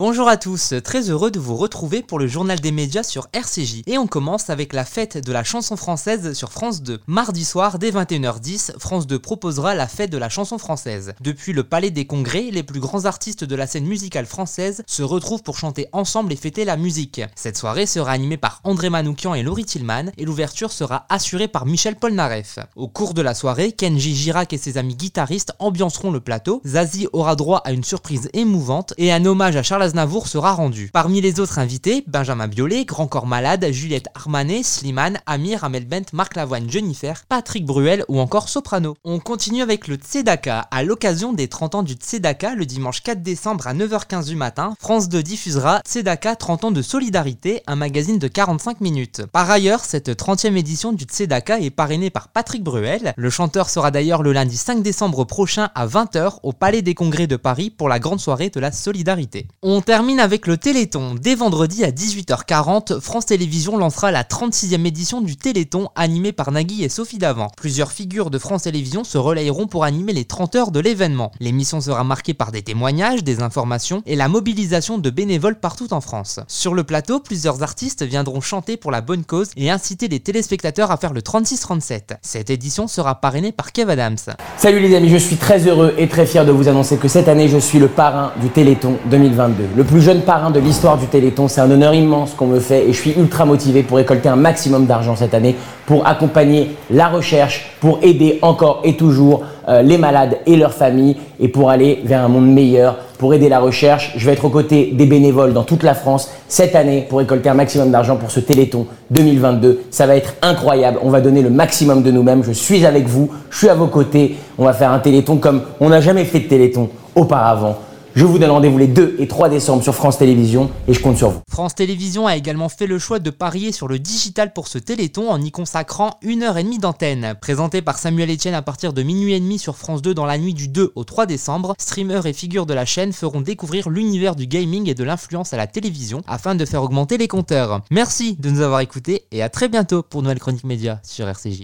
[0.00, 3.82] Bonjour à tous, très heureux de vous retrouver pour le journal des médias sur RCJ.
[3.86, 7.02] Et on commence avec la fête de la chanson française sur France 2.
[7.06, 11.12] Mardi soir, dès 21h10, France 2 proposera la fête de la chanson française.
[11.20, 15.02] Depuis le Palais des Congrès, les plus grands artistes de la scène musicale française se
[15.02, 17.20] retrouvent pour chanter ensemble et fêter la musique.
[17.34, 21.66] Cette soirée sera animée par André Manoukian et Laurie Tillman, et l'ouverture sera assurée par
[21.66, 22.58] Michel Polnareff.
[22.74, 26.62] Au cours de la soirée, Kenji Girac et ses amis guitaristes ambianceront le plateau.
[26.64, 30.88] Zazie aura droit à une surprise émouvante et un hommage à Charles Aznavour sera rendu.
[30.92, 36.12] Parmi les autres invités, Benjamin Biolay, Grand Corps Malade, Juliette Armanet, Slimane, Amir, Amel Bent,
[36.12, 38.96] Marc Lavoine, Jennifer, Patrick Bruel ou encore Soprano.
[39.02, 40.68] On continue avec le Tzedaka.
[40.70, 44.76] À l'occasion des 30 ans du Tzedaka, le dimanche 4 décembre à 9h15 du matin,
[44.78, 49.22] France 2 diffusera Tzedaka 30 ans de solidarité, un magazine de 45 minutes.
[49.32, 53.12] Par ailleurs, cette 30e édition du Tzedaka est parrainée par Patrick Bruel.
[53.16, 57.26] Le chanteur sera d'ailleurs le lundi 5 décembre prochain à 20h au Palais des Congrès
[57.26, 59.48] de Paris pour la grande soirée de la solidarité.
[59.62, 61.14] On termine avec le Téléthon.
[61.14, 66.82] Dès vendredi à 18h40, France Télévisions lancera la 36e édition du Téléthon animé par Nagui
[66.82, 67.50] et Sophie Davant.
[67.56, 71.32] Plusieurs figures de France Télévisions se relayeront pour animer les 30 heures de l'événement.
[71.40, 76.00] L'émission sera marquée par des témoignages, des informations et la mobilisation de bénévoles partout en
[76.00, 76.40] France.
[76.48, 80.90] Sur le plateau, plusieurs artistes viendront chanter pour la bonne cause et inciter les téléspectateurs
[80.90, 82.18] à faire le 36-37.
[82.22, 84.16] Cette édition sera parrainée par Kev Adams.
[84.60, 87.28] Salut les amis, je suis très heureux et très fier de vous annoncer que cette
[87.28, 89.68] année je suis le parrain du Téléthon 2022.
[89.74, 92.86] Le plus jeune parrain de l'histoire du Téléthon, c'est un honneur immense qu'on me fait
[92.86, 95.56] et je suis ultra motivé pour récolter un maximum d'argent cette année
[95.90, 101.16] pour accompagner la recherche, pour aider encore et toujours euh, les malades et leurs familles
[101.40, 104.12] et pour aller vers un monde meilleur, pour aider la recherche.
[104.16, 107.48] Je vais être aux côtés des bénévoles dans toute la France cette année pour récolter
[107.48, 109.80] un maximum d'argent pour ce Téléthon 2022.
[109.90, 111.00] Ça va être incroyable.
[111.02, 112.44] On va donner le maximum de nous-mêmes.
[112.44, 114.36] Je suis avec vous, je suis à vos côtés.
[114.58, 117.80] On va faire un Téléthon comme on n'a jamais fait de Téléthon auparavant.
[118.16, 121.16] Je vous donne rendez-vous les 2 et 3 décembre sur France Télévisions et je compte
[121.16, 121.40] sur vous.
[121.48, 125.30] France Télévisions a également fait le choix de parier sur le digital pour ce téléthon
[125.30, 127.34] en y consacrant une heure et demie d'antenne.
[127.40, 130.38] Présenté par Samuel Etienne à partir de minuit et demi sur France 2 dans la
[130.38, 134.34] nuit du 2 au 3 décembre, streamers et figures de la chaîne feront découvrir l'univers
[134.34, 137.80] du gaming et de l'influence à la télévision afin de faire augmenter les compteurs.
[137.92, 141.58] Merci de nous avoir écoutés et à très bientôt pour Noël Chronique Média sur RCJ.